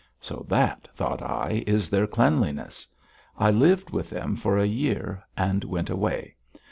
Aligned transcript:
So 0.19 0.47
that, 0.49 0.87
thought 0.91 1.21
I, 1.21 1.63
is 1.67 1.87
their 1.91 2.07
cleanliness! 2.07 2.87
I 3.37 3.51
lived 3.51 3.91
with 3.91 4.09
them 4.09 4.35
for 4.35 4.57
a 4.57 4.65
year 4.65 5.23
and 5.37 5.63
went 5.63 5.91
away. 5.91 6.33